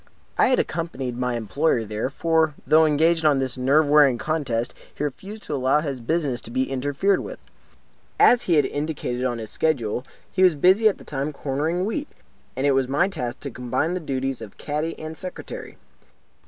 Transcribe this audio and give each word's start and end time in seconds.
I 0.35 0.47
had 0.47 0.57
accompanied 0.57 1.15
my 1.15 1.35
employer 1.35 1.83
there; 1.83 2.09
for, 2.09 2.55
though 2.65 2.87
engaged 2.87 3.23
on 3.23 3.37
this 3.37 3.55
nerve 3.55 3.87
wearing 3.87 4.17
contest, 4.17 4.73
he 4.95 5.03
refused 5.03 5.43
to 5.43 5.53
allow 5.53 5.81
his 5.81 5.99
business 5.99 6.41
to 6.41 6.49
be 6.49 6.71
interfered 6.71 7.19
with. 7.19 7.37
As 8.19 8.41
he 8.41 8.55
had 8.55 8.65
indicated 8.65 9.21
in 9.21 9.37
his 9.37 9.51
schedule, 9.51 10.03
he 10.31 10.41
was 10.41 10.55
busy 10.55 10.87
at 10.89 10.97
the 10.97 11.03
time 11.03 11.31
cornering 11.31 11.85
wheat; 11.85 12.07
and 12.55 12.65
it 12.65 12.71
was 12.71 12.87
my 12.87 13.09
task 13.09 13.41
to 13.41 13.51
combine 13.51 13.93
the 13.93 13.99
duties 13.99 14.41
of 14.41 14.57
caddy 14.57 14.97
and 14.97 15.15
secretary. 15.15 15.77